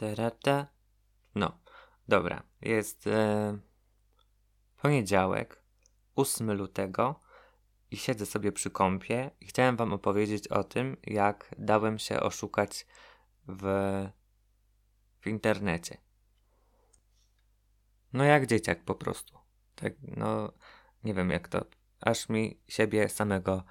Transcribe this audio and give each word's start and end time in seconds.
Terata. 0.00 0.66
No, 1.34 1.58
dobra. 2.08 2.42
Jest 2.62 3.06
e, 3.06 3.58
poniedziałek, 4.82 5.62
8 6.16 6.52
lutego 6.52 7.20
i 7.90 7.96
siedzę 7.96 8.26
sobie 8.26 8.52
przy 8.52 8.70
kąpie 8.70 9.30
i 9.40 9.46
chciałem 9.46 9.76
wam 9.76 9.92
opowiedzieć 9.92 10.48
o 10.48 10.64
tym, 10.64 10.96
jak 11.04 11.54
dałem 11.58 11.98
się 11.98 12.20
oszukać 12.20 12.86
w, 13.48 13.62
w 15.20 15.26
internecie. 15.26 15.96
No 18.12 18.24
jak 18.24 18.46
dzieciak 18.46 18.84
po 18.84 18.94
prostu. 18.94 19.38
Tak, 19.74 19.92
no 20.02 20.52
nie 21.04 21.14
wiem 21.14 21.30
jak 21.30 21.48
to. 21.48 21.64
Aż 22.00 22.28
mi 22.28 22.60
siebie 22.68 23.08
samego 23.08 23.64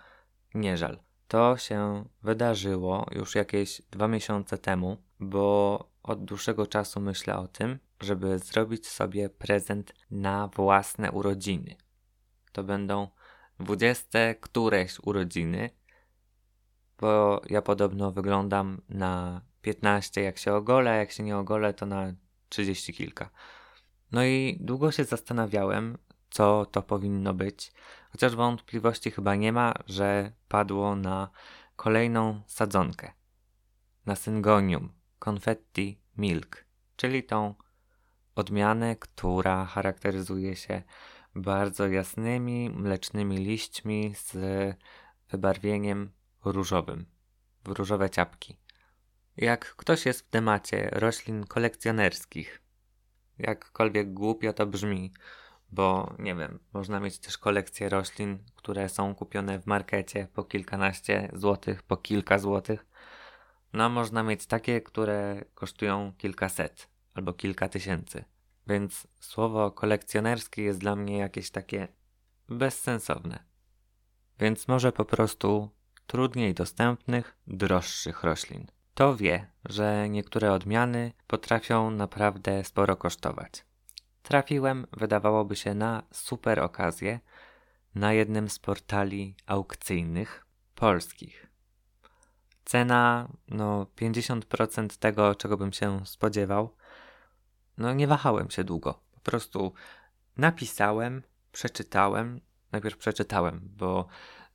nie 0.53 0.77
żal. 0.77 0.99
To 1.27 1.57
się 1.57 2.05
wydarzyło 2.23 3.05
już 3.11 3.35
jakieś 3.35 3.81
dwa 3.81 4.07
miesiące 4.07 4.57
temu, 4.57 4.97
bo 5.19 5.89
od 6.09 6.25
dłuższego 6.25 6.67
czasu 6.67 7.01
myślę 7.01 7.37
o 7.37 7.47
tym, 7.47 7.79
żeby 8.01 8.39
zrobić 8.39 8.87
sobie 8.87 9.29
prezent 9.29 9.93
na 10.11 10.47
własne 10.47 11.11
urodziny. 11.11 11.75
To 12.51 12.63
będą 12.63 13.07
dwudzieste 13.59 14.35
któreś 14.35 14.99
urodziny, 14.99 15.69
bo 16.99 17.41
ja 17.49 17.61
podobno 17.61 18.11
wyglądam 18.11 18.81
na 18.89 19.41
15 19.61 20.21
jak 20.21 20.37
się 20.37 20.53
ogolę, 20.53 20.97
jak 20.97 21.11
się 21.11 21.23
nie 21.23 21.37
ogolę 21.37 21.73
to 21.73 21.85
na 21.85 22.13
30 22.49 22.93
kilka. 22.93 23.29
No 24.11 24.23
i 24.23 24.57
długo 24.59 24.91
się 24.91 25.03
zastanawiałem, 25.03 25.97
co 26.29 26.65
to 26.65 26.81
powinno 26.81 27.33
być, 27.33 27.71
chociaż 28.11 28.35
wątpliwości 28.35 29.11
chyba 29.11 29.35
nie 29.35 29.53
ma, 29.53 29.73
że 29.85 30.31
padło 30.47 30.95
na 30.95 31.29
kolejną 31.75 32.41
sadzonkę. 32.47 33.11
Na 34.05 34.15
syngonium 34.15 34.98
confetti 35.19 36.01
milk, 36.17 36.65
czyli 36.95 37.23
tą 37.23 37.55
odmianę, 38.35 38.95
która 38.95 39.65
charakteryzuje 39.65 40.55
się 40.55 40.83
bardzo 41.35 41.87
jasnymi, 41.87 42.69
mlecznymi 42.69 43.37
liśćmi 43.37 44.13
z 44.15 44.37
wybarwieniem 45.29 46.11
różowym, 46.45 47.05
w 47.63 47.67
różowe 47.67 48.09
ciapki. 48.09 48.57
Jak 49.37 49.75
ktoś 49.75 50.05
jest 50.05 50.21
w 50.21 50.29
temacie 50.29 50.89
roślin 50.91 51.45
kolekcjonerskich, 51.45 52.61
jakkolwiek 53.37 54.13
głupio 54.13 54.53
to 54.53 54.65
brzmi, 54.65 55.13
bo 55.71 56.15
nie 56.19 56.35
wiem, 56.35 56.59
można 56.73 56.99
mieć 56.99 57.19
też 57.19 57.37
kolekcję 57.37 57.89
roślin, 57.89 58.39
które 58.55 58.89
są 58.89 59.15
kupione 59.15 59.59
w 59.59 59.65
markecie 59.65 60.27
po 60.33 60.43
kilkanaście 60.43 61.29
złotych, 61.33 61.83
po 61.83 61.97
kilka 61.97 62.39
złotych. 62.39 62.85
No, 63.73 63.89
można 63.89 64.23
mieć 64.23 64.45
takie, 64.45 64.81
które 64.81 65.45
kosztują 65.53 66.13
kilkaset 66.17 66.89
albo 67.13 67.33
kilka 67.33 67.69
tysięcy. 67.69 68.23
Więc 68.67 69.07
słowo 69.19 69.71
kolekcjonerskie 69.71 70.63
jest 70.63 70.79
dla 70.79 70.95
mnie 70.95 71.17
jakieś 71.17 71.51
takie 71.51 71.87
bezsensowne. 72.49 73.43
Więc 74.39 74.67
może 74.67 74.91
po 74.91 75.05
prostu 75.05 75.69
trudniej 76.07 76.53
dostępnych, 76.53 77.37
droższych 77.47 78.23
roślin. 78.23 78.67
To 78.93 79.15
wie, 79.15 79.51
że 79.65 80.09
niektóre 80.09 80.53
odmiany 80.53 81.11
potrafią 81.27 81.91
naprawdę 81.91 82.63
sporo 82.63 82.95
kosztować. 82.95 83.65
Trafiłem, 84.23 84.87
wydawałoby 84.91 85.55
się, 85.55 85.73
na 85.73 86.03
super 86.11 86.59
okazję 86.59 87.19
na 87.95 88.13
jednym 88.13 88.49
z 88.49 88.59
portali 88.59 89.35
aukcyjnych 89.45 90.45
polskich. 90.75 91.48
Cena, 92.65 93.27
no 93.47 93.85
50% 93.95 94.97
tego, 94.97 95.35
czego 95.35 95.57
bym 95.57 95.73
się 95.73 96.05
spodziewał. 96.05 96.75
No 97.77 97.93
nie 97.93 98.07
wahałem 98.07 98.49
się 98.49 98.63
długo. 98.63 98.99
Po 99.11 99.19
prostu 99.19 99.73
napisałem, 100.37 101.23
przeczytałem. 101.51 102.41
Najpierw 102.71 102.97
przeczytałem, 102.97 103.69
bo, 103.77 104.07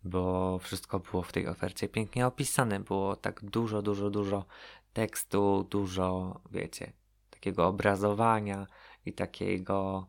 bo 0.05 0.59
wszystko 0.59 1.01
było 1.01 1.23
w 1.23 1.33
tej 1.33 1.49
ofercie 1.49 1.89
pięknie 1.89 2.27
opisane. 2.27 2.81
Było 2.81 3.17
tak 3.17 3.45
dużo, 3.45 3.83
dużo, 3.83 4.11
dużo 4.11 4.45
tekstu, 4.93 5.67
dużo, 5.71 6.41
wiecie, 6.51 6.93
takiego 7.31 7.67
obrazowania 7.67 8.67
i 9.07 9.12
takiego 9.12 10.07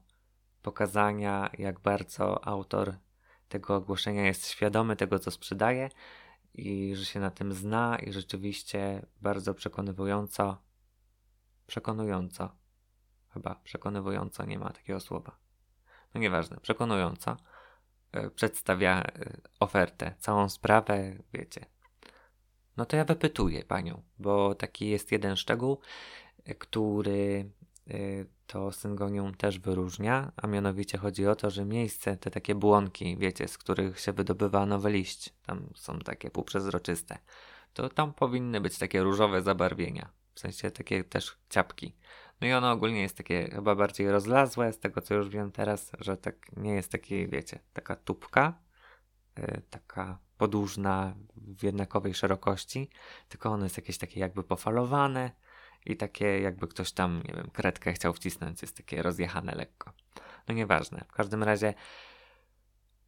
pokazania, 0.61 1.49
jak 1.57 1.79
bardzo 1.79 2.47
autor 2.47 2.95
tego 3.49 3.75
ogłoszenia 3.75 4.25
jest 4.25 4.47
świadomy 4.47 4.95
tego, 4.95 5.19
co 5.19 5.31
sprzedaje 5.31 5.89
i 6.57 6.95
że 6.95 7.05
się 7.05 7.19
na 7.19 7.31
tym 7.31 7.53
zna 7.53 7.97
i 7.99 8.13
rzeczywiście 8.13 9.05
bardzo 9.21 9.53
przekonywująco, 9.53 10.57
przekonująco, 11.67 12.55
chyba 13.29 13.55
przekonywująco 13.55 14.45
nie 14.45 14.59
ma 14.59 14.69
takiego 14.69 14.99
słowa. 14.99 15.37
No 16.13 16.21
nieważne, 16.21 16.57
przekonująco 16.57 17.37
e, 18.11 18.29
przedstawia 18.29 19.03
e, 19.03 19.37
ofertę, 19.59 20.15
całą 20.19 20.49
sprawę, 20.49 21.15
wiecie. 21.33 21.65
No 22.77 22.85
to 22.85 22.97
ja 22.97 23.05
wypytuję 23.05 23.63
panią, 23.63 24.03
bo 24.19 24.55
taki 24.55 24.89
jest 24.89 25.11
jeden 25.11 25.35
szczegół, 25.35 25.79
e, 26.45 26.55
który 26.55 27.49
to 28.47 28.71
syngonium 28.71 29.33
też 29.33 29.59
wyróżnia, 29.59 30.31
a 30.35 30.47
mianowicie 30.47 30.97
chodzi 30.97 31.27
o 31.27 31.35
to, 31.35 31.49
że 31.49 31.65
miejsce, 31.65 32.17
te 32.17 32.31
takie 32.31 32.55
błonki, 32.55 33.17
wiecie, 33.17 33.47
z 33.47 33.57
których 33.57 33.99
się 33.99 34.13
wydobywa 34.13 34.65
nowe 34.65 34.91
liść, 34.91 35.33
tam 35.45 35.69
są 35.75 35.99
takie 35.99 36.31
półprzezroczyste, 36.31 37.17
to 37.73 37.89
tam 37.89 38.13
powinny 38.13 38.61
być 38.61 38.77
takie 38.77 39.03
różowe 39.03 39.41
zabarwienia, 39.41 40.09
w 40.33 40.39
sensie 40.39 40.71
takie 40.71 41.03
też 41.03 41.37
ciapki. 41.49 41.95
No 42.41 42.47
i 42.47 42.53
ono 42.53 42.71
ogólnie 42.71 43.01
jest 43.01 43.17
takie 43.17 43.49
chyba 43.49 43.75
bardziej 43.75 44.11
rozlazłe, 44.11 44.73
z 44.73 44.79
tego 44.79 45.01
co 45.01 45.13
już 45.13 45.29
wiem 45.29 45.51
teraz, 45.51 45.91
że 45.99 46.17
tak 46.17 46.57
nie 46.57 46.73
jest 46.73 46.91
takie, 46.91 47.27
wiecie, 47.27 47.59
taka 47.73 47.95
tubka, 47.95 48.53
yy, 49.37 49.61
taka 49.69 50.19
podłużna 50.37 51.15
w 51.35 51.63
jednakowej 51.63 52.13
szerokości, 52.13 52.89
tylko 53.29 53.49
ono 53.49 53.63
jest 53.63 53.77
jakieś 53.77 53.97
takie 53.97 54.19
jakby 54.19 54.43
pofalowane, 54.43 55.31
i 55.85 55.97
takie 55.97 56.39
jakby 56.39 56.67
ktoś 56.67 56.91
tam, 56.91 57.23
nie 57.27 57.33
wiem, 57.33 57.49
kredkę 57.53 57.93
chciał 57.93 58.13
wcisnąć, 58.13 58.61
jest 58.61 58.77
takie 58.77 59.01
rozjechane 59.01 59.55
lekko. 59.55 59.93
No 60.47 60.55
nieważne. 60.55 61.05
W 61.07 61.11
każdym 61.11 61.43
razie, 61.43 61.73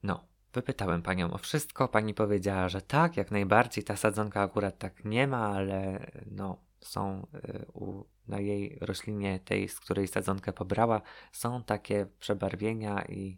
no, 0.04 0.28
wypytałem 0.54 1.02
panią 1.02 1.32
o 1.32 1.38
wszystko. 1.38 1.88
Pani 1.88 2.14
powiedziała, 2.14 2.70
że 2.70 2.82
tak, 2.82 3.18
jak 3.18 3.32
najbardziej. 3.32 3.84
Ta 3.84 3.96
sadzonka 3.96 4.42
akurat 4.42 4.78
tak 4.78 5.06
nie 5.06 5.28
ma, 5.28 5.48
ale 5.48 6.12
no, 6.32 6.62
są 6.82 7.28
y, 7.36 7.66
u, 7.74 8.04
na 8.28 8.40
jej 8.40 8.78
roślinie, 8.82 9.40
tej, 9.40 9.70
z 9.70 9.80
której 9.80 10.08
sadzonkę 10.08 10.54
pobrała, 10.54 11.02
są 11.32 11.64
takie 11.64 12.06
przebarwienia 12.20 13.06
i 13.06 13.38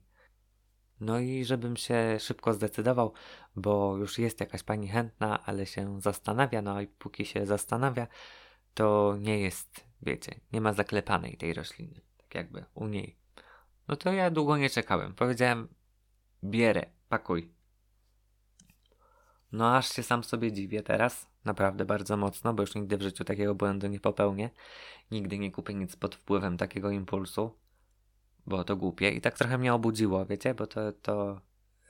no 1.00 1.20
i 1.20 1.46
żebym 1.46 1.78
się 1.78 2.18
szybko 2.20 2.54
zdecydował, 2.54 3.14
bo 3.56 3.98
już 3.98 4.20
jest 4.20 4.40
jakaś 4.40 4.64
pani 4.64 4.88
chętna, 4.88 5.46
ale 5.46 5.66
się 5.66 6.02
zastanawia, 6.02 6.62
no 6.62 6.82
i 6.82 6.88
póki 6.88 7.26
się 7.26 7.46
zastanawia, 7.46 8.08
to 8.74 9.16
nie 9.20 9.40
jest, 9.40 9.86
wiecie, 10.02 10.40
nie 10.54 10.62
ma 10.62 10.74
zaklepanej 10.74 11.38
tej 11.38 11.54
rośliny, 11.54 12.02
tak 12.18 12.36
jakby 12.36 12.66
u 12.74 12.88
niej. 12.88 13.18
No 13.88 13.96
to 13.96 14.14
ja 14.14 14.32
długo 14.32 14.58
nie 14.58 14.70
czekałem. 14.70 15.14
Powiedziałem, 15.14 15.68
bierę, 16.44 16.86
pakuj. 17.10 17.54
No 19.52 19.78
aż 19.78 19.90
się 19.94 20.04
sam 20.04 20.24
sobie 20.24 20.52
dziwię 20.52 20.84
teraz, 20.84 21.30
naprawdę 21.46 21.86
bardzo 21.86 22.18
mocno, 22.18 22.54
bo 22.54 22.64
już 22.64 22.76
nigdy 22.76 22.98
w 22.98 23.02
życiu 23.02 23.24
takiego 23.24 23.56
błędu 23.56 23.88
nie 23.88 24.00
popełnię. 24.00 24.50
Nigdy 25.12 25.38
nie 25.38 25.52
kupię 25.52 25.74
nic 25.74 25.96
pod 25.96 26.16
wpływem 26.16 26.58
takiego 26.58 26.92
impulsu, 26.92 27.58
bo 28.46 28.64
to 28.64 28.76
głupie. 28.76 29.12
I 29.12 29.22
tak 29.22 29.38
trochę 29.38 29.58
mnie 29.58 29.74
obudziło, 29.74 30.26
wiecie, 30.26 30.54
bo 30.54 30.68
to, 30.68 30.92
to 30.92 31.42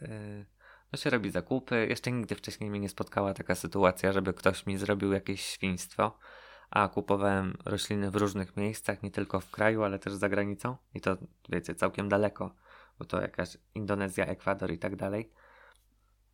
yy, 0.01 0.45
no 0.91 0.97
się 1.00 1.09
robi 1.09 1.31
zakupy. 1.31 1.88
Jeszcze 1.89 2.12
nigdy 2.12 2.35
wcześniej 2.35 2.69
mnie 2.69 2.79
nie 2.79 2.89
spotkała 2.89 3.34
taka 3.34 3.56
sytuacja, 3.56 4.12
żeby 4.12 4.34
ktoś 4.34 4.66
mi 4.66 4.78
zrobił 4.78 5.12
jakieś 5.12 5.45
świństwo 5.45 6.18
a 6.72 6.88
kupowałem 6.88 7.57
rośliny 7.66 8.12
w 8.12 8.16
różnych 8.16 8.57
miejscach, 8.57 9.04
nie 9.04 9.12
tylko 9.12 9.39
w 9.39 9.51
kraju, 9.51 9.83
ale 9.83 10.00
też 10.00 10.13
za 10.13 10.30
granicą 10.30 10.77
i 10.94 11.01
to 11.01 11.18
wiecie, 11.50 11.75
całkiem 11.75 12.10
daleko, 12.10 12.56
bo 13.00 13.06
to 13.06 13.21
jakaś 13.21 13.57
Indonezja, 13.75 14.25
Ekwador 14.25 14.71
i 14.71 14.80
tak 14.80 14.95
dalej. 14.95 15.31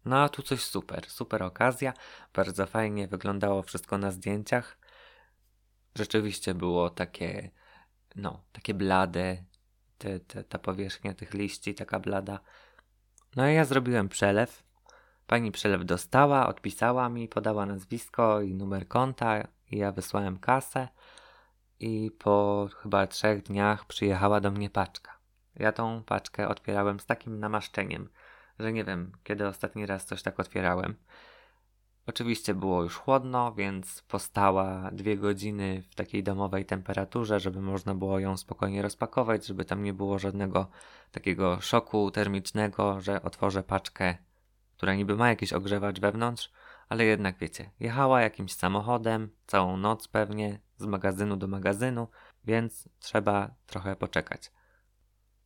No 0.05 0.17
a 0.23 0.29
tu 0.29 0.41
coś 0.41 0.61
super, 0.61 1.09
super 1.09 1.43
okazja, 1.43 1.93
bardzo 2.33 2.65
fajnie 2.65 3.07
wyglądało 3.07 3.61
wszystko 3.61 3.97
na 3.97 4.11
zdjęciach. 4.11 4.77
Rzeczywiście 5.95 6.53
było 6.53 6.89
takie, 6.89 7.51
no, 8.15 8.43
takie 8.51 8.73
blade, 8.73 9.43
te, 9.97 10.19
te, 10.19 10.43
ta 10.43 10.59
powierzchnia 10.59 11.13
tych 11.13 11.33
liści, 11.33 11.75
taka 11.75 11.99
blada. 11.99 12.39
No 13.35 13.49
i 13.49 13.53
ja 13.53 13.65
zrobiłem 13.65 14.09
przelew. 14.09 14.63
Pani 15.27 15.51
przelew 15.51 15.85
dostała, 15.85 16.47
odpisała 16.47 17.09
mi, 17.09 17.27
podała 17.27 17.65
nazwisko 17.65 18.41
i 18.41 18.53
numer 18.53 18.87
konta 18.87 19.47
i 19.71 19.77
ja 19.77 19.91
wysłałem 19.91 20.39
kasę 20.39 20.87
i 21.79 22.11
po 22.19 22.67
chyba 22.77 23.07
trzech 23.07 23.43
dniach 23.43 23.85
przyjechała 23.85 24.41
do 24.41 24.51
mnie 24.51 24.69
paczka. 24.69 25.17
Ja 25.55 25.71
tą 25.71 26.03
paczkę 26.03 26.47
otwierałem 26.47 26.99
z 26.99 27.05
takim 27.05 27.39
namaszczeniem, 27.39 28.09
że 28.59 28.73
nie 28.73 28.83
wiem, 28.83 29.11
kiedy 29.23 29.47
ostatni 29.47 29.85
raz 29.85 30.05
coś 30.05 30.23
tak 30.23 30.39
otwierałem. 30.39 30.95
Oczywiście 32.07 32.53
było 32.53 32.83
już 32.83 32.95
chłodno, 32.95 33.53
więc 33.53 34.01
postała 34.01 34.91
dwie 34.91 35.17
godziny 35.17 35.83
w 35.89 35.95
takiej 35.95 36.23
domowej 36.23 36.65
temperaturze, 36.65 37.39
żeby 37.39 37.61
można 37.61 37.95
było 37.95 38.19
ją 38.19 38.37
spokojnie 38.37 38.81
rozpakować, 38.81 39.45
żeby 39.45 39.65
tam 39.65 39.83
nie 39.83 39.93
było 39.93 40.19
żadnego 40.19 40.67
takiego 41.11 41.61
szoku 41.61 42.11
termicznego, 42.11 43.01
że 43.01 43.21
otworzę 43.21 43.63
paczkę, 43.63 44.17
która 44.77 44.95
niby 44.95 45.15
ma 45.15 45.29
jakiś 45.29 45.53
ogrzewacz 45.53 45.99
wewnątrz, 45.99 46.51
ale 46.89 47.05
jednak 47.05 47.37
wiecie, 47.37 47.71
jechała 47.79 48.21
jakimś 48.21 48.53
samochodem, 48.53 49.29
całą 49.47 49.77
noc 49.77 50.07
pewnie, 50.07 50.59
z 50.77 50.85
magazynu 50.85 51.37
do 51.37 51.47
magazynu, 51.47 52.07
więc 52.43 52.89
trzeba 52.99 53.55
trochę 53.65 53.95
poczekać. 53.95 54.51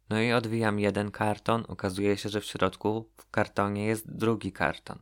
No 0.10 0.22
i 0.22 0.32
odwijam 0.32 0.80
jeden 0.80 1.12
karton, 1.12 1.66
okazuje 1.68 2.18
się, 2.18 2.30
że 2.30 2.42
w 2.42 2.46
środku 2.46 3.10
w 3.18 3.30
kartonie 3.30 3.86
jest 3.86 4.16
drugi 4.16 4.52
karton. 4.52 5.00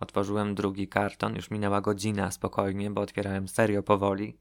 Otworzyłem 0.00 0.54
drugi 0.54 0.88
karton, 0.88 1.36
już 1.36 1.50
minęła 1.50 1.80
godzina 1.80 2.30
spokojnie, 2.30 2.90
bo 2.90 3.00
otwierałem 3.00 3.48
serio 3.48 3.82
powoli. 3.82 4.38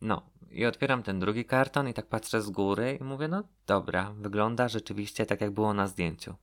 No, 0.00 0.30
i 0.50 0.66
otwieram 0.66 1.02
ten 1.02 1.20
drugi 1.20 1.44
karton 1.44 1.88
i 1.88 1.94
tak 1.94 2.06
patrzę 2.06 2.42
z 2.42 2.50
góry 2.50 2.98
i 3.00 3.04
mówię, 3.04 3.28
no 3.28 3.42
dobra, 3.66 4.14
wygląda 4.16 4.68
rzeczywiście 4.68 5.26
tak 5.26 5.40
jak 5.40 5.50
było 5.50 5.74
na 5.74 5.86
zdjęciu. 5.86 6.34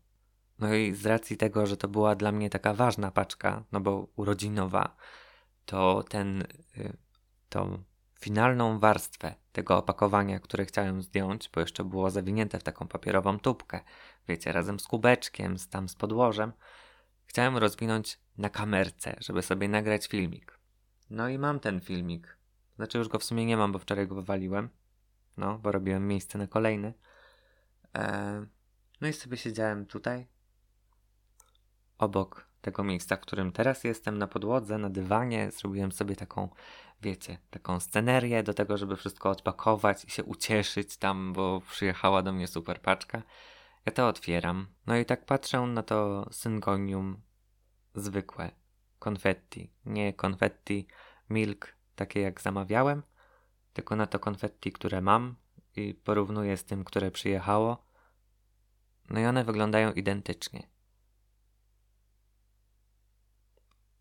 No 0.60 0.74
i 0.74 0.94
z 0.94 1.06
racji 1.06 1.38
tego, 1.38 1.66
że 1.66 1.78
to 1.78 1.88
była 1.88 2.16
dla 2.16 2.32
mnie 2.32 2.50
taka 2.50 2.74
ważna 2.74 3.12
paczka, 3.12 3.64
no 3.72 3.82
bo 3.82 4.08
urodzinowa, 4.16 4.96
to 5.66 6.04
ten, 6.04 6.42
y, 6.78 6.98
tą 7.50 7.84
finalną 8.20 8.80
warstwę 8.80 9.36
tego 9.52 9.78
opakowania, 9.78 10.40
które 10.40 10.66
chciałem 10.66 11.02
zdjąć, 11.02 11.50
bo 11.54 11.60
jeszcze 11.60 11.84
było 11.84 12.10
zawinięte 12.10 12.60
w 12.60 12.64
taką 12.64 12.88
papierową 12.88 13.40
tubkę, 13.40 13.80
wiecie, 14.28 14.52
razem 14.52 14.80
z 14.80 14.88
kubeczkiem, 14.88 15.58
z 15.58 15.70
tam 15.70 15.90
z 15.90 15.96
podłożem, 15.96 16.52
chciałem 17.26 17.58
rozwinąć 17.58 18.20
na 18.38 18.50
kamerce, 18.50 19.16
żeby 19.20 19.42
sobie 19.42 19.68
nagrać 19.68 20.08
filmik. 20.08 20.60
No 21.10 21.30
i 21.30 21.38
mam 21.38 21.60
ten 21.60 21.82
filmik. 21.82 22.38
Znaczy 22.76 22.98
już 22.98 23.08
go 23.08 23.20
w 23.20 23.24
sumie 23.24 23.46
nie 23.46 23.58
mam, 23.58 23.72
bo 23.72 23.80
wczoraj 23.80 24.08
go 24.08 24.16
wywaliłem. 24.16 24.70
No, 25.38 25.60
bo 25.60 25.72
robiłem 25.72 26.08
miejsce 26.08 26.38
na 26.38 26.48
kolejny. 26.48 26.94
Eee, 27.94 28.46
no 29.02 29.08
i 29.08 29.14
sobie 29.14 29.38
siedziałem 29.38 29.86
tutaj, 29.86 30.28
obok 32.00 32.50
tego 32.62 32.84
miejsca, 32.84 33.16
w 33.16 33.20
którym 33.20 33.52
teraz 33.52 33.84
jestem, 33.84 34.18
na 34.18 34.28
podłodze, 34.28 34.78
na 34.78 34.90
dywanie. 34.90 35.52
Zrobiłem 35.52 35.92
sobie 35.92 36.16
taką, 36.16 36.50
wiecie, 37.02 37.38
taką 37.50 37.80
scenerię 37.80 38.44
do 38.44 38.54
tego, 38.54 38.78
żeby 38.78 38.96
wszystko 38.96 39.30
odpakować 39.30 40.06
i 40.06 40.12
się 40.12 40.24
ucieszyć 40.24 40.98
tam, 40.98 41.34
bo 41.34 41.62
przyjechała 41.62 42.22
do 42.22 42.34
mnie 42.34 42.48
super 42.48 42.82
paczka. 42.82 43.22
Ja 43.86 43.92
to 43.92 44.08
otwieram. 44.08 44.68
No 44.88 44.98
i 44.98 45.06
tak 45.06 45.26
patrzę 45.26 45.62
na 45.62 45.84
to 45.84 46.28
syngonium 46.32 47.22
zwykłe. 47.96 48.52
Konfetti. 49.00 49.74
Nie 49.86 50.14
konfetti 50.14 50.88
milk, 51.30 51.76
takie 51.96 52.22
jak 52.22 52.42
zamawiałem, 52.42 53.04
tylko 53.74 53.96
na 53.96 54.08
to 54.08 54.20
konfetti, 54.20 54.72
które 54.72 55.02
mam 55.02 55.36
i 55.76 55.94
porównuję 55.94 56.58
z 56.58 56.64
tym, 56.64 56.84
które 56.84 57.12
przyjechało. 57.12 57.86
No 59.10 59.20
i 59.20 59.26
one 59.26 59.44
wyglądają 59.44 59.92
identycznie. 59.94 60.79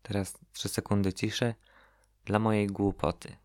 Teraz 0.09 0.37
trzy 0.53 0.69
sekundy 0.69 1.13
ciszy 1.13 1.55
dla 2.25 2.39
mojej 2.39 2.67
głupoty. 2.67 3.35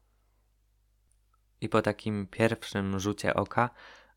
I 1.60 1.68
po 1.68 1.82
takim 1.82 2.26
pierwszym 2.26 2.98
rzucie 2.98 3.34
oka 3.34 3.70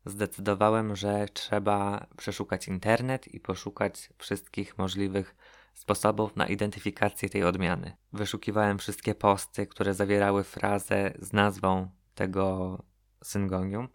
zdecydowałem, 0.04 0.96
że 0.96 1.26
trzeba 1.32 2.06
przeszukać 2.16 2.68
internet 2.68 3.28
i 3.34 3.40
poszukać 3.40 4.10
wszystkich 4.18 4.78
możliwych 4.78 5.36
sposobów 5.74 6.36
na 6.36 6.46
identyfikację 6.46 7.28
tej 7.28 7.44
odmiany. 7.44 7.96
Wyszukiwałem 8.12 8.78
wszystkie 8.78 9.14
posty, 9.14 9.66
które 9.66 9.94
zawierały 9.94 10.44
frazę 10.44 11.14
z 11.18 11.32
nazwą 11.32 11.90
tego 12.14 12.78
syngonium 13.24 13.88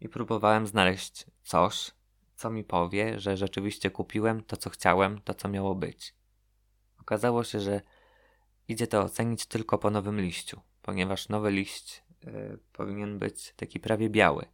i 0.00 0.08
próbowałem 0.08 0.66
znaleźć 0.66 1.26
coś, 1.42 1.90
co 2.36 2.50
mi 2.50 2.64
powie, 2.64 3.20
że 3.20 3.36
rzeczywiście 3.36 3.90
kupiłem 3.90 4.44
to, 4.44 4.56
co 4.56 4.70
chciałem, 4.70 5.20
to, 5.20 5.34
co 5.34 5.48
miało 5.48 5.74
być. 5.74 6.17
Okazało 7.08 7.44
się, 7.44 7.60
że 7.60 7.80
idzie 8.68 8.86
to 8.86 9.02
ocenić 9.02 9.46
tylko 9.46 9.78
po 9.78 9.90
nowym 9.90 10.20
liściu, 10.20 10.60
ponieważ 10.82 11.28
nowy 11.28 11.50
liść 11.50 12.04
y, 12.24 12.58
powinien 12.72 13.18
być 13.18 13.54
taki 13.56 13.80
prawie 13.80 14.10
biały. 14.10 14.46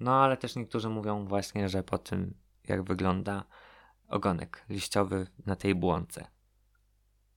No 0.00 0.24
ale 0.24 0.36
też 0.36 0.56
niektórzy 0.56 0.88
mówią 0.88 1.26
właśnie, 1.26 1.68
że 1.68 1.82
po 1.82 1.98
tym 1.98 2.34
jak 2.64 2.82
wygląda 2.82 3.44
ogonek 4.08 4.64
liściowy 4.68 5.26
na 5.46 5.56
tej 5.56 5.74
błące. 5.74 6.26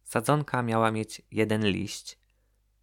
Sadzonka 0.04 0.64
miała 0.64 0.92
mieć 0.92 1.22
jeden 1.32 1.68
liść 1.68 2.20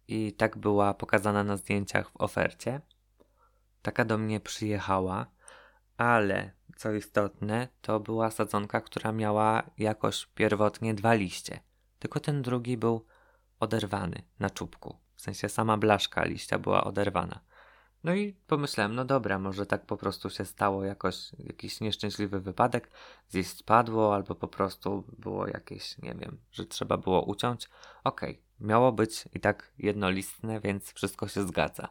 i 0.07 0.33
tak 0.33 0.57
była 0.57 0.93
pokazana 0.93 1.43
na 1.43 1.57
zdjęciach 1.57 2.09
w 2.11 2.17
ofercie. 2.17 2.81
Taka 3.81 4.05
do 4.05 4.17
mnie 4.17 4.39
przyjechała, 4.39 5.25
ale 5.97 6.51
co 6.77 6.93
istotne, 6.93 7.67
to 7.81 7.99
była 7.99 8.31
sadzonka, 8.31 8.81
która 8.81 9.11
miała 9.11 9.63
jakoś 9.77 10.25
pierwotnie 10.25 10.93
dwa 10.93 11.13
liście. 11.13 11.59
Tylko 11.99 12.19
ten 12.19 12.41
drugi 12.41 12.77
był 12.77 13.05
oderwany 13.59 14.21
na 14.39 14.49
czubku. 14.49 14.97
W 15.15 15.21
sensie 15.21 15.49
sama 15.49 15.77
blaszka 15.77 16.23
liścia 16.23 16.59
była 16.59 16.83
oderwana. 16.83 17.39
No 18.03 18.13
i 18.13 18.33
pomyślałem, 18.33 18.95
no 18.95 19.05
dobra, 19.05 19.39
może 19.39 19.65
tak 19.65 19.85
po 19.85 19.97
prostu 19.97 20.29
się 20.29 20.45
stało 20.45 20.83
jakoś, 20.83 21.31
jakiś 21.39 21.81
nieszczęśliwy 21.81 22.39
wypadek, 22.39 22.91
gdzieś 23.29 23.47
spadło, 23.47 24.15
albo 24.15 24.35
po 24.35 24.47
prostu 24.47 25.03
było 25.17 25.47
jakieś, 25.47 25.97
nie 25.97 26.13
wiem, 26.13 26.37
że 26.51 26.65
trzeba 26.65 26.97
było 26.97 27.25
uciąć. 27.25 27.69
Okej, 28.03 28.31
okay, 28.31 28.67
miało 28.67 28.91
być 28.91 29.25
i 29.33 29.39
tak 29.39 29.71
jednolistne, 29.77 30.59
więc 30.59 30.93
wszystko 30.93 31.27
się 31.27 31.47
zgadza. 31.47 31.87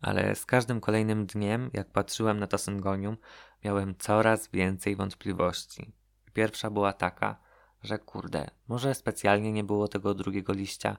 Ale 0.00 0.34
z 0.34 0.46
każdym 0.46 0.80
kolejnym 0.80 1.26
dniem, 1.26 1.70
jak 1.72 1.90
patrzyłem 1.90 2.40
na 2.40 2.46
to 2.46 2.58
syngonium, 2.58 3.16
miałem 3.64 3.94
coraz 3.98 4.48
więcej 4.48 4.96
wątpliwości. 4.96 5.92
Pierwsza 6.32 6.70
była 6.70 6.92
taka, 6.92 7.36
że 7.82 7.98
kurde, 7.98 8.50
może 8.68 8.94
specjalnie 8.94 9.52
nie 9.52 9.64
było 9.64 9.88
tego 9.88 10.14
drugiego 10.14 10.52
liścia, 10.52 10.96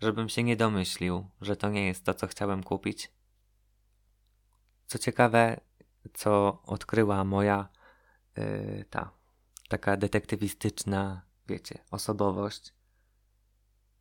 żebym 0.00 0.28
się 0.28 0.42
nie 0.42 0.56
domyślił, 0.56 1.28
że 1.40 1.56
to 1.56 1.68
nie 1.70 1.86
jest 1.86 2.04
to, 2.04 2.14
co 2.14 2.26
chciałem 2.26 2.62
kupić. 2.62 3.12
Co 4.86 4.98
ciekawe, 4.98 5.60
co 6.14 6.62
odkryła 6.66 7.24
moja 7.24 7.68
yy, 8.36 8.84
ta 8.90 9.20
taka 9.68 9.96
detektywistyczna, 9.96 11.22
wiecie, 11.48 11.78
osobowość, 11.90 12.74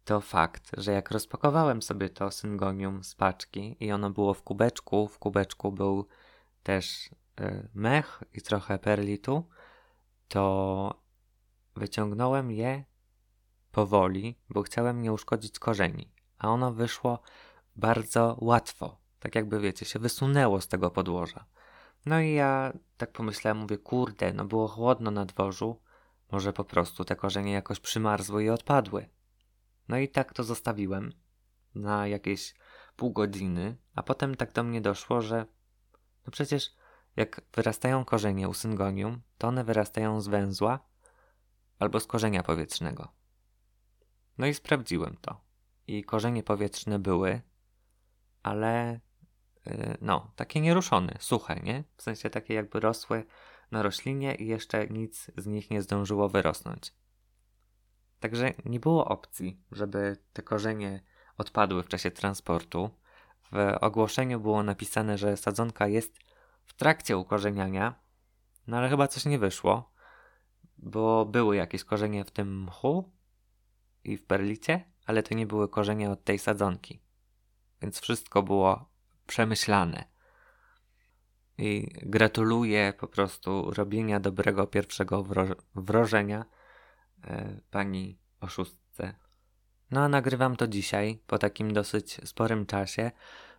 to 0.06 0.22
fakt, 0.22 0.72
że 0.78 0.92
jak 0.92 1.12
rozpakowałem 1.12 1.82
sobie 1.82 2.10
to 2.10 2.32
syngonium 2.32 3.04
z 3.04 3.16
paczki 3.16 3.78
i 3.80 3.92
ono 3.92 4.10
było 4.10 4.34
w 4.34 4.44
kubeczku, 4.44 5.08
w 5.08 5.20
kubeczku 5.20 5.72
był 5.72 6.08
też 6.64 7.10
mech 7.74 8.24
i 8.34 8.42
trochę 8.42 8.80
perlitu, 8.80 9.50
to 10.28 11.04
wyciągnąłem 11.76 12.52
je 12.52 12.84
powoli, 13.72 14.40
bo 14.50 14.64
chciałem 14.64 15.02
nie 15.02 15.14
uszkodzić 15.14 15.60
korzeni, 15.60 16.12
a 16.38 16.50
ono 16.50 16.74
wyszło 16.74 17.22
bardzo 17.76 18.38
łatwo 18.42 19.00
tak 19.20 19.36
jakby 19.36 19.60
wiecie, 19.60 19.86
się 19.86 20.00
wysunęło 20.00 20.62
z 20.62 20.68
tego 20.68 20.92
podłoża. 20.92 21.46
No 22.06 22.20
i 22.20 22.34
ja 22.34 22.74
tak 22.98 23.12
pomyślałem, 23.12 23.58
mówię, 23.58 23.78
kurde, 23.78 24.34
no 24.34 24.46
było 24.46 24.68
chłodno 24.68 25.12
na 25.12 25.26
dworzu, 25.26 25.82
może 26.32 26.54
po 26.54 26.64
prostu 26.64 27.06
te 27.06 27.16
korzenie 27.16 27.52
jakoś 27.52 27.80
przymarzły 27.80 28.44
i 28.44 28.50
odpadły. 28.50 29.10
No 29.88 29.98
i 29.98 30.10
tak 30.10 30.34
to 30.34 30.44
zostawiłem 30.44 31.14
na 31.76 32.08
jakieś 32.08 32.56
pół 32.96 33.12
godziny, 33.12 33.78
a 33.96 34.04
potem 34.04 34.36
tak 34.36 34.52
do 34.52 34.64
mnie 34.64 34.82
doszło, 34.82 35.22
że 35.22 35.46
no 36.26 36.32
przecież 36.32 36.76
jak 37.20 37.42
wyrastają 37.56 38.06
korzenie 38.06 38.50
u 38.50 38.54
syngonium, 38.54 39.22
to 39.38 39.48
one 39.48 39.64
wyrastają 39.64 40.22
z 40.22 40.28
węzła 40.28 40.80
albo 41.80 42.00
z 42.00 42.08
korzenia 42.08 42.44
powietrznego. 42.44 43.08
No 44.38 44.48
i 44.48 44.54
sprawdziłem 44.54 45.18
to. 45.22 45.42
I 45.88 46.04
korzenie 46.04 46.44
powietrzne 46.44 47.00
były, 47.00 47.42
ale 48.44 49.00
Y, 49.68 49.98
no, 50.02 50.32
takie 50.36 50.62
nieruszone, 50.62 51.16
suche, 51.20 51.60
nie? 51.64 51.84
W 51.98 52.02
sensie 52.02 52.30
takie 52.30 52.54
jakby 52.54 52.80
rosły 52.80 53.26
na 53.72 53.82
roślinie 53.82 54.36
i 54.36 54.48
jeszcze 54.48 54.88
nic 54.88 55.32
z 55.38 55.46
nich 55.46 55.72
nie 55.72 55.82
zdążyło 55.82 56.30
wyrosnąć. 56.30 56.94
Także 58.20 58.54
nie 58.66 58.80
było 58.80 59.06
opcji, 59.06 59.64
żeby 59.72 60.18
te 60.34 60.42
korzenie 60.42 61.02
odpadły 61.38 61.84
w 61.84 61.88
czasie 61.88 62.12
transportu. 62.12 62.90
W 63.52 63.76
ogłoszeniu 63.82 64.40
było 64.40 64.64
napisane, 64.64 65.18
że 65.18 65.38
sadzonka 65.38 65.88
jest 65.88 66.20
w 66.70 66.74
trakcie 66.74 67.18
ukorzeniania, 67.18 67.96
no 68.68 68.78
ale 68.78 68.90
chyba 68.90 69.08
coś 69.08 69.26
nie 69.26 69.40
wyszło, 69.40 69.92
bo 70.78 71.26
były 71.26 71.56
jakieś 71.56 71.84
korzenie 71.84 72.26
w 72.26 72.32
tym 72.32 72.64
mchu 72.64 73.12
i 74.04 74.18
w 74.18 74.26
perlicie, 74.26 74.86
ale 75.06 75.24
to 75.24 75.36
nie 75.36 75.48
były 75.48 75.70
korzenie 75.70 76.10
od 76.10 76.24
tej 76.24 76.40
sadzonki. 76.40 77.02
Więc 77.82 78.00
wszystko 78.00 78.44
było 78.44 78.90
przemyślane. 79.28 80.04
I 81.58 81.88
gratuluję 82.02 82.94
po 83.00 83.08
prostu 83.08 83.72
robienia 83.72 84.20
dobrego 84.20 84.68
pierwszego 84.68 85.24
wro 85.24 85.46
wrożenia 85.76 86.46
e, 87.24 87.62
pani 87.72 88.20
oszustce. 88.42 89.16
No 89.92 90.02
a 90.02 90.08
nagrywam 90.08 90.56
to 90.56 90.68
dzisiaj, 90.68 91.22
po 91.28 91.38
takim 91.38 91.74
dosyć 91.74 92.30
sporym 92.30 92.66
czasie, 92.66 93.12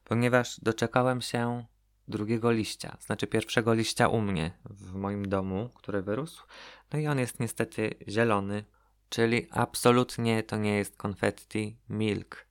ponieważ 0.05 0.61
doczekałem 0.61 1.21
się 1.21 1.64
drugiego 2.09 2.50
liścia, 2.50 2.97
znaczy 3.00 3.26
pierwszego 3.26 3.75
liścia 3.75 4.09
u 4.09 4.21
mnie 4.21 4.50
w 4.64 4.95
moim 4.95 5.28
domu, 5.28 5.71
który 5.75 6.02
wyrósł. 6.02 6.47
No 6.92 6.99
i 6.99 7.07
on 7.07 7.19
jest 7.19 7.40
niestety 7.40 7.95
zielony, 8.09 8.64
czyli 9.09 9.47
absolutnie 9.50 10.42
to 10.42 10.57
nie 10.57 10.76
jest 10.76 10.97
konfetti 10.97 11.76
milk. 11.88 12.47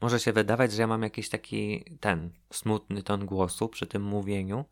Może 0.00 0.20
się 0.20 0.32
wydawać, 0.32 0.72
że 0.72 0.82
ja 0.82 0.86
mam 0.86 1.02
jakiś 1.02 1.28
taki 1.28 1.84
ten 2.00 2.30
smutny 2.52 3.02
ton 3.02 3.26
głosu 3.26 3.68
przy 3.68 3.86
tym 3.86 4.02
mówieniu, 4.02 4.64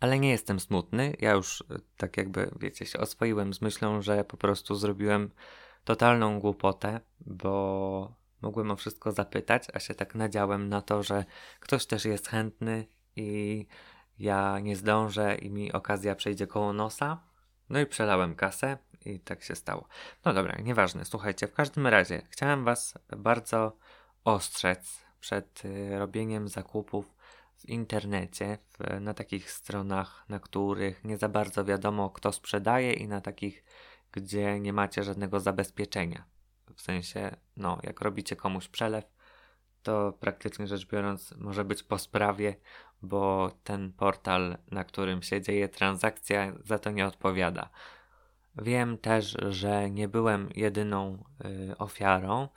ale 0.00 0.18
nie 0.18 0.30
jestem 0.30 0.60
smutny. 0.60 1.16
Ja 1.18 1.32
już 1.32 1.64
e, 1.70 1.78
tak 1.96 2.16
jakby, 2.16 2.50
wiecie, 2.60 2.86
się 2.86 2.98
oswoiłem 2.98 3.54
z 3.54 3.60
myślą, 3.60 4.02
że 4.02 4.24
po 4.24 4.36
prostu 4.36 4.74
zrobiłem 4.74 5.30
totalną 5.84 6.40
głupotę, 6.40 7.00
bo 7.20 8.21
mogłem 8.42 8.70
o 8.70 8.76
wszystko 8.76 9.12
zapytać, 9.12 9.64
a 9.74 9.80
się 9.80 9.94
tak 9.94 10.14
nadziałem 10.14 10.68
na 10.68 10.82
to, 10.82 11.02
że 11.02 11.24
ktoś 11.60 11.86
też 11.86 12.04
jest 12.04 12.28
chętny 12.28 12.86
i 13.16 13.66
ja 14.18 14.60
nie 14.60 14.76
zdążę 14.76 15.34
i 15.34 15.50
mi 15.50 15.72
okazja 15.72 16.14
przejdzie 16.14 16.46
koło 16.46 16.72
nosa. 16.72 17.20
No 17.70 17.80
i 17.80 17.86
przelałem 17.86 18.34
kasę 18.34 18.78
i 19.04 19.20
tak 19.20 19.42
się 19.42 19.54
stało. 19.54 19.88
No 20.24 20.32
dobra, 20.32 20.56
nieważne. 20.62 21.04
Słuchajcie, 21.04 21.46
w 21.46 21.54
każdym 21.54 21.86
razie 21.86 22.22
chciałem 22.30 22.64
Was 22.64 22.98
bardzo 23.16 23.76
ostrzec 24.24 25.04
przed 25.20 25.64
y, 25.64 25.98
robieniem 25.98 26.48
zakupów 26.48 27.14
w 27.56 27.68
internecie, 27.68 28.58
w, 28.68 29.00
na 29.00 29.14
takich 29.14 29.50
stronach, 29.50 30.24
na 30.28 30.38
których 30.38 31.04
nie 31.04 31.18
za 31.18 31.28
bardzo 31.28 31.64
wiadomo, 31.64 32.10
kto 32.10 32.32
sprzedaje, 32.32 32.92
i 32.92 33.08
na 33.08 33.20
takich, 33.20 33.64
gdzie 34.12 34.60
nie 34.60 34.72
macie 34.72 35.04
żadnego 35.04 35.40
zabezpieczenia. 35.40 36.24
W 36.76 36.82
sensie, 36.82 37.36
no, 37.56 37.78
jak 37.82 38.00
robicie 38.00 38.36
komuś 38.36 38.68
przelew, 38.68 39.04
to 39.82 40.12
praktycznie 40.20 40.66
rzecz 40.66 40.86
biorąc 40.86 41.34
może 41.38 41.64
być 41.64 41.82
po 41.82 41.98
sprawie, 41.98 42.56
bo 43.02 43.50
ten 43.64 43.92
portal, 43.92 44.58
na 44.70 44.84
którym 44.84 45.22
się 45.22 45.40
dzieje 45.40 45.68
transakcja, 45.68 46.52
za 46.64 46.78
to 46.78 46.90
nie 46.90 47.06
odpowiada. 47.06 47.68
Wiem 48.56 48.98
też, 48.98 49.36
że 49.48 49.90
nie 49.90 50.08
byłem 50.08 50.48
jedyną 50.54 51.24
y, 51.70 51.78
ofiarą 51.78 52.48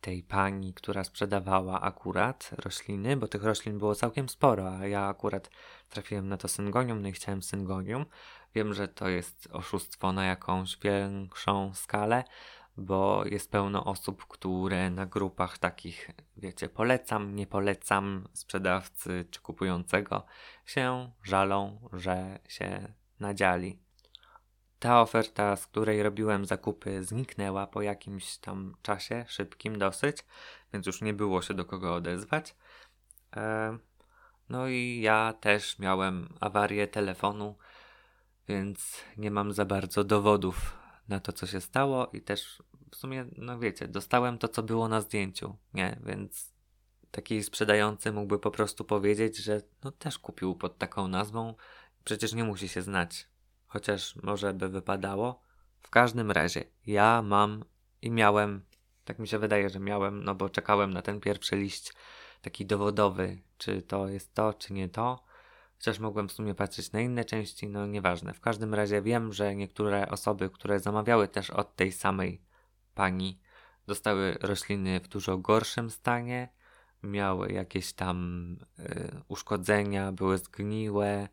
tej 0.00 0.22
pani, 0.22 0.74
która 0.74 1.04
sprzedawała 1.04 1.80
akurat 1.80 2.50
rośliny, 2.52 3.16
bo 3.16 3.28
tych 3.28 3.44
roślin 3.44 3.78
było 3.78 3.94
całkiem 3.94 4.28
sporo, 4.28 4.78
a 4.78 4.86
ja 4.86 5.06
akurat 5.08 5.50
trafiłem 5.88 6.28
na 6.28 6.36
to 6.36 6.48
syngonium, 6.48 7.02
no 7.02 7.08
i 7.08 7.12
chciałem 7.12 7.42
syngonium. 7.42 8.06
Wiem, 8.54 8.74
że 8.74 8.88
to 8.88 9.08
jest 9.08 9.48
oszustwo 9.52 10.12
na 10.12 10.24
jakąś 10.24 10.78
większą 10.78 11.74
skalę, 11.74 12.24
bo 12.76 13.24
jest 13.26 13.50
pełno 13.50 13.84
osób, 13.84 14.26
które 14.26 14.90
na 14.90 15.06
grupach 15.06 15.58
takich, 15.58 16.10
wiecie, 16.36 16.68
polecam, 16.68 17.34
nie 17.34 17.46
polecam 17.46 18.28
sprzedawcy 18.32 19.24
czy 19.30 19.40
kupującego, 19.40 20.26
się 20.66 21.10
żalą, 21.22 21.88
że 21.92 22.38
się 22.48 22.92
nadziali. 23.20 23.78
Ta 24.78 25.00
oferta, 25.00 25.56
z 25.56 25.66
której 25.66 26.02
robiłem 26.02 26.44
zakupy, 26.44 27.04
zniknęła 27.04 27.66
po 27.66 27.82
jakimś 27.82 28.36
tam 28.36 28.76
czasie, 28.82 29.24
szybkim 29.28 29.78
dosyć, 29.78 30.16
więc 30.72 30.86
już 30.86 31.02
nie 31.02 31.14
było 31.14 31.42
się 31.42 31.54
do 31.54 31.64
kogo 31.64 31.94
odezwać. 31.94 32.56
E, 33.36 33.78
no 34.48 34.68
i 34.68 35.00
ja 35.00 35.34
też 35.40 35.78
miałem 35.78 36.34
awarię 36.40 36.88
telefonu, 36.88 37.56
więc 38.48 39.04
nie 39.16 39.30
mam 39.30 39.52
za 39.52 39.64
bardzo 39.64 40.04
dowodów 40.04 40.83
na 41.08 41.20
to, 41.20 41.32
co 41.32 41.46
się 41.46 41.60
stało 41.60 42.06
i 42.12 42.20
też 42.20 42.62
w 42.90 42.96
sumie, 42.96 43.26
no 43.36 43.58
wiecie, 43.58 43.88
dostałem 43.88 44.38
to, 44.38 44.48
co 44.48 44.62
było 44.62 44.88
na 44.88 45.00
zdjęciu, 45.00 45.56
nie? 45.74 46.00
Więc 46.04 46.54
taki 47.10 47.42
sprzedający 47.42 48.12
mógłby 48.12 48.38
po 48.38 48.50
prostu 48.50 48.84
powiedzieć, 48.84 49.36
że 49.36 49.62
no 49.84 49.90
też 49.92 50.18
kupił 50.18 50.54
pod 50.54 50.78
taką 50.78 51.08
nazwą, 51.08 51.54
przecież 52.04 52.32
nie 52.32 52.44
musi 52.44 52.68
się 52.68 52.82
znać, 52.82 53.28
chociaż 53.66 54.16
może 54.16 54.54
by 54.54 54.68
wypadało. 54.68 55.42
W 55.80 55.90
każdym 55.90 56.30
razie, 56.30 56.64
ja 56.86 57.22
mam 57.22 57.64
i 58.02 58.10
miałem, 58.10 58.64
tak 59.04 59.18
mi 59.18 59.28
się 59.28 59.38
wydaje, 59.38 59.70
że 59.70 59.80
miałem, 59.80 60.24
no 60.24 60.34
bo 60.34 60.48
czekałem 60.48 60.92
na 60.92 61.02
ten 61.02 61.20
pierwszy 61.20 61.56
liść 61.56 61.92
taki 62.42 62.66
dowodowy, 62.66 63.42
czy 63.58 63.82
to 63.82 64.08
jest 64.08 64.34
to, 64.34 64.54
czy 64.54 64.72
nie 64.72 64.88
to. 64.88 65.24
Chociaż 65.84 65.98
mogłem 65.98 66.28
w 66.28 66.32
sumie 66.32 66.54
patrzeć 66.54 66.92
na 66.92 67.00
inne 67.00 67.24
części, 67.24 67.68
no 67.68 67.86
nieważne. 67.86 68.34
W 68.34 68.40
każdym 68.40 68.74
razie 68.74 69.02
wiem, 69.02 69.32
że 69.32 69.54
niektóre 69.54 70.08
osoby, 70.08 70.50
które 70.50 70.80
zamawiały 70.80 71.28
też 71.28 71.50
od 71.50 71.76
tej 71.76 71.92
samej 71.92 72.40
pani, 72.94 73.40
dostały 73.86 74.36
rośliny 74.40 75.00
w 75.00 75.08
dużo 75.08 75.38
gorszym 75.38 75.90
stanie, 75.90 76.48
miały 77.02 77.52
jakieś 77.52 77.92
tam 77.92 78.56
y, 78.78 79.22
uszkodzenia, 79.28 80.12
były 80.12 80.38
zgniłe 80.38 81.28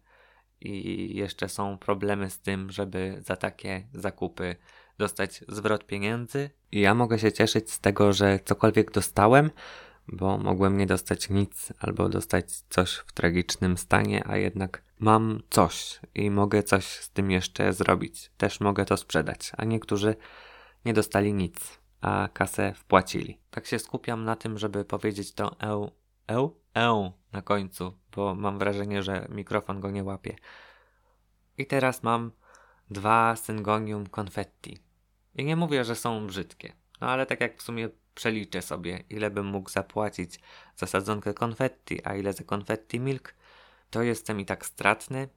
i 0.61 1.15
jeszcze 1.15 1.49
są 1.49 1.77
problemy 1.77 2.29
z 2.29 2.39
tym, 2.39 2.71
żeby 2.71 3.17
za 3.19 3.35
takie 3.35 3.87
zakupy 3.93 4.55
dostać 4.97 5.43
zwrot 5.47 5.85
pieniędzy. 5.85 6.49
I 6.71 6.79
ja 6.79 6.93
mogę 6.95 7.19
się 7.19 7.31
cieszyć 7.31 7.71
z 7.71 7.79
tego, 7.79 8.13
że 8.13 8.39
cokolwiek 8.45 8.91
dostałem, 8.91 9.51
bo 10.11 10.37
mogłem 10.37 10.77
nie 10.77 10.85
dostać 10.85 11.29
nic 11.29 11.73
albo 11.79 12.09
dostać 12.09 12.51
coś 12.69 12.93
w 12.93 13.11
tragicznym 13.11 13.77
stanie, 13.77 14.27
a 14.27 14.37
jednak 14.37 14.83
mam 14.99 15.41
coś 15.49 15.99
i 16.15 16.31
mogę 16.31 16.63
coś 16.63 16.85
z 16.85 17.09
tym 17.09 17.31
jeszcze 17.31 17.73
zrobić. 17.73 18.31
Też 18.37 18.59
mogę 18.59 18.85
to 18.85 18.97
sprzedać, 18.97 19.51
a 19.57 19.65
niektórzy 19.65 20.15
nie 20.85 20.93
dostali 20.93 21.33
nic, 21.33 21.79
a 22.01 22.29
kasę 22.33 22.73
wpłacili. 22.73 23.37
Tak 23.49 23.65
się 23.65 23.79
skupiam 23.79 24.25
na 24.25 24.35
tym, 24.35 24.57
żeby 24.57 24.85
powiedzieć 24.85 25.33
to 25.33 25.59
eu, 25.59 25.91
eu, 26.27 26.55
eu 26.73 27.11
na 27.31 27.41
końcu, 27.41 27.93
bo 28.15 28.35
mam 28.35 28.59
wrażenie, 28.59 29.03
że 29.03 29.27
mikrofon 29.29 29.79
go 29.79 29.91
nie 29.91 30.03
łapie. 30.03 30.35
I 31.57 31.65
teraz 31.65 32.03
mam 32.03 32.31
dwa 32.89 33.35
syngonium 33.35 34.07
confetti. 34.19 34.77
I 35.35 35.45
nie 35.45 35.55
mówię, 35.55 35.83
że 35.83 35.95
są 35.95 36.27
brzydkie, 36.27 36.73
no 37.01 37.07
ale 37.07 37.25
tak 37.25 37.41
jak 37.41 37.57
w 37.57 37.61
sumie 37.61 37.89
przeliczę 38.15 38.61
sobie, 38.61 39.03
ile 39.09 39.29
bym 39.29 39.45
mógł 39.45 39.69
zapłacić 39.69 40.39
za 40.75 40.87
sadzonkę 40.87 41.33
konfetti, 41.33 42.05
a 42.05 42.15
ile 42.15 42.33
za 42.33 42.43
konfetti 42.43 42.99
milk, 42.99 43.35
to 43.89 44.01
jestem 44.01 44.39
i 44.39 44.45
tak 44.45 44.65
stratny. 44.65 45.29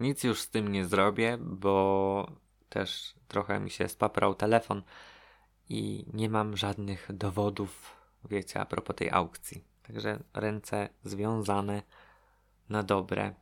Nic 0.00 0.24
już 0.24 0.40
z 0.40 0.50
tym 0.50 0.72
nie 0.72 0.86
zrobię, 0.86 1.38
bo 1.40 2.30
też 2.68 3.14
trochę 3.28 3.60
mi 3.60 3.70
się 3.70 3.88
spaprał 3.88 4.34
telefon 4.34 4.82
i 5.68 6.04
nie 6.12 6.28
mam 6.28 6.56
żadnych 6.56 7.08
dowodów, 7.12 7.96
wiecie, 8.30 8.60
a 8.60 8.66
propos 8.66 8.96
tej 8.96 9.10
aukcji. 9.10 9.64
Także 9.82 10.18
ręce 10.34 10.88
związane 11.04 11.82
na 12.68 12.82
dobre. 12.82 13.34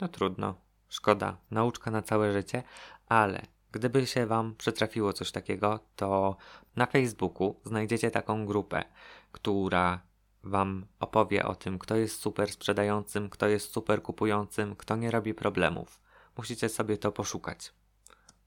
No 0.00 0.08
trudno, 0.08 0.54
szkoda, 0.88 1.36
nauczka 1.50 1.90
na 1.90 2.02
całe 2.02 2.32
życie, 2.32 2.62
ale 3.08 3.42
Gdyby 3.72 4.06
się 4.06 4.26
Wam 4.26 4.54
przytrafiło 4.54 5.12
coś 5.12 5.32
takiego, 5.32 5.80
to 5.96 6.36
na 6.76 6.86
Facebooku 6.86 7.60
znajdziecie 7.64 8.10
taką 8.10 8.46
grupę, 8.46 8.84
która 9.32 10.00
Wam 10.42 10.86
opowie 11.00 11.44
o 11.44 11.54
tym, 11.54 11.78
kto 11.78 11.96
jest 11.96 12.20
super 12.20 12.50
sprzedającym, 12.50 13.30
kto 13.30 13.48
jest 13.48 13.72
super 13.72 14.02
kupującym, 14.02 14.76
kto 14.76 14.96
nie 14.96 15.10
robi 15.10 15.34
problemów. 15.34 16.00
Musicie 16.36 16.68
sobie 16.68 16.98
to 16.98 17.12
poszukać. 17.12 17.72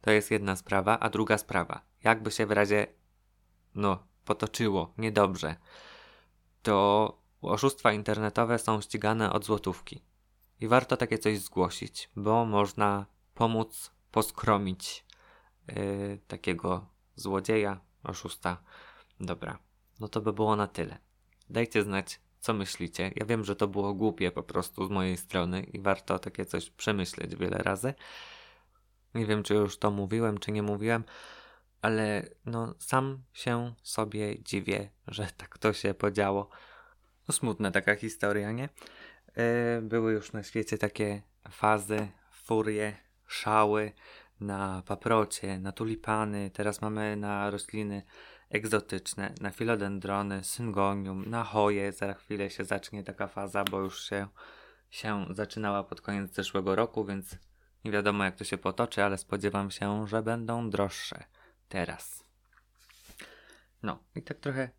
To 0.01 0.11
jest 0.11 0.31
jedna 0.31 0.55
sprawa, 0.55 0.99
a 0.99 1.09
druga 1.09 1.37
sprawa. 1.37 1.81
Jakby 2.03 2.31
się 2.31 2.45
w 2.45 2.51
razie, 2.51 2.87
no, 3.75 4.03
potoczyło 4.25 4.93
niedobrze, 4.97 5.55
to 6.63 7.17
oszustwa 7.41 7.93
internetowe 7.93 8.59
są 8.59 8.81
ścigane 8.81 9.33
od 9.33 9.45
złotówki. 9.45 10.01
I 10.59 10.67
warto 10.67 10.97
takie 10.97 11.17
coś 11.17 11.39
zgłosić, 11.39 12.09
bo 12.15 12.45
można 12.45 13.05
pomóc 13.33 13.91
poskromić 14.11 15.05
yy, 15.67 16.19
takiego 16.27 16.85
złodzieja, 17.15 17.79
oszusta. 18.03 18.57
Dobra, 19.19 19.59
no 19.99 20.07
to 20.07 20.21
by 20.21 20.33
było 20.33 20.55
na 20.55 20.67
tyle. 20.67 20.97
Dajcie 21.49 21.83
znać, 21.83 22.19
co 22.39 22.53
myślicie. 22.53 23.11
Ja 23.15 23.25
wiem, 23.25 23.43
że 23.43 23.55
to 23.55 23.67
było 23.67 23.93
głupie 23.93 24.31
po 24.31 24.43
prostu 24.43 24.85
z 24.85 24.89
mojej 24.89 25.17
strony 25.17 25.63
i 25.63 25.79
warto 25.79 26.19
takie 26.19 26.45
coś 26.45 26.69
przemyśleć 26.69 27.35
wiele 27.35 27.57
razy. 27.57 27.93
Nie 29.15 29.25
wiem, 29.25 29.43
czy 29.43 29.53
już 29.53 29.77
to 29.77 29.91
mówiłem, 29.91 30.37
czy 30.37 30.51
nie 30.51 30.63
mówiłem, 30.63 31.03
ale 31.81 32.29
no 32.45 32.75
sam 32.79 33.23
się 33.33 33.73
sobie 33.83 34.43
dziwię, 34.43 34.89
że 35.07 35.27
tak 35.37 35.57
to 35.57 35.73
się 35.73 35.93
podziało. 35.93 36.49
No 37.27 37.33
smutna 37.33 37.71
taka 37.71 37.95
historia, 37.95 38.51
nie? 38.51 38.69
Yy, 39.35 39.81
były 39.81 40.13
już 40.13 40.33
na 40.33 40.43
świecie 40.43 40.77
takie 40.77 41.21
fazy, 41.49 42.07
furie, 42.31 42.97
szały, 43.27 43.91
na 44.39 44.83
paprocie, 44.85 45.59
na 45.59 45.71
tulipany, 45.71 46.49
teraz 46.49 46.81
mamy 46.81 47.15
na 47.15 47.49
rośliny 47.49 48.03
egzotyczne, 48.49 49.33
na 49.41 49.51
filodendrony, 49.51 50.43
syngonium, 50.43 51.29
na 51.29 51.43
hoje. 51.43 51.91
Za 51.91 52.13
chwilę 52.13 52.49
się 52.49 52.65
zacznie 52.65 53.03
taka 53.03 53.27
faza, 53.27 53.63
bo 53.63 53.79
już 53.79 54.09
się, 54.09 54.27
się 54.89 55.25
zaczynała 55.29 55.83
pod 55.83 56.01
koniec 56.01 56.33
zeszłego 56.33 56.75
roku, 56.75 57.05
więc 57.05 57.37
nie 57.85 57.91
wiadomo 57.91 58.23
jak 58.23 58.35
to 58.35 58.43
się 58.43 58.57
potoczy, 58.57 59.03
ale 59.03 59.17
spodziewam 59.17 59.71
się, 59.71 60.07
że 60.07 60.23
będą 60.23 60.69
droższe 60.69 61.23
teraz. 61.69 62.23
No 63.83 63.99
i 64.15 64.21
tak 64.21 64.39
trochę 64.39 64.69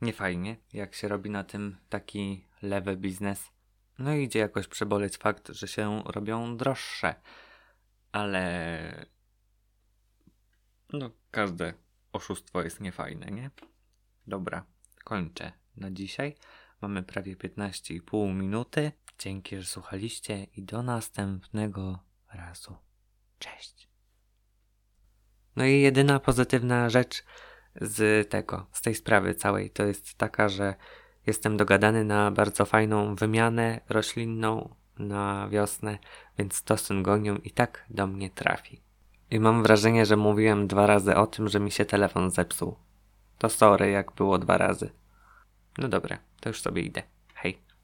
niefajnie, 0.00 0.56
jak 0.72 0.94
się 0.94 1.08
robi 1.08 1.30
na 1.30 1.44
tym 1.44 1.76
taki 1.88 2.46
lewy 2.62 2.96
biznes. 2.96 3.50
No 3.98 4.14
i 4.14 4.22
idzie 4.22 4.38
jakoś 4.38 4.66
przeboleć 4.68 5.16
fakt, 5.16 5.48
że 5.48 5.68
się 5.68 6.02
robią 6.06 6.56
droższe. 6.56 7.14
Ale 8.14 9.06
no 10.92 11.10
każde 11.30 11.74
oszustwo 12.12 12.62
jest 12.62 12.80
niefajne, 12.80 13.26
nie? 13.26 13.50
Dobra, 14.26 14.64
kończę 15.04 15.52
na 15.76 15.90
dzisiaj. 15.90 16.34
Mamy 16.80 17.02
prawie 17.02 17.36
15,5 17.36 18.34
minuty. 18.34 18.92
Dzięki, 19.18 19.56
że 19.56 19.64
słuchaliście 19.64 20.44
i 20.44 20.62
do 20.62 20.82
następnego 20.82 21.98
razu. 22.32 22.76
Cześć. 23.38 23.88
No 25.56 25.64
i 25.64 25.80
jedyna 25.80 26.20
pozytywna 26.20 26.90
rzecz 26.90 27.24
z 27.80 28.30
tego, 28.30 28.66
z 28.72 28.82
tej 28.82 28.94
sprawy 28.94 29.34
całej, 29.34 29.70
to 29.70 29.84
jest 29.84 30.14
taka, 30.14 30.48
że 30.48 30.74
jestem 31.26 31.56
dogadany 31.56 32.04
na 32.04 32.30
bardzo 32.30 32.64
fajną 32.64 33.14
wymianę 33.14 33.80
roślinną 33.88 34.74
na 34.98 35.48
wiosnę, 35.48 35.98
więc 36.38 36.62
to 36.62 36.76
syngonium 36.76 37.42
i 37.42 37.50
tak 37.50 37.84
do 37.90 38.06
mnie 38.06 38.30
trafi. 38.30 38.80
I 39.30 39.40
mam 39.40 39.62
wrażenie, 39.62 40.06
że 40.06 40.16
mówiłem 40.16 40.66
dwa 40.66 40.86
razy 40.86 41.16
o 41.16 41.26
tym, 41.26 41.48
że 41.48 41.60
mi 41.60 41.70
się 41.70 41.84
telefon 41.84 42.30
zepsuł. 42.30 42.76
To 43.38 43.48
sorry, 43.48 43.90
jak 43.90 44.12
było 44.12 44.38
dwa 44.38 44.58
razy. 44.58 44.90
No 45.78 45.88
dobra, 45.88 46.18
to 46.40 46.48
już 46.48 46.60
sobie 46.60 46.82
idę. 46.82 47.02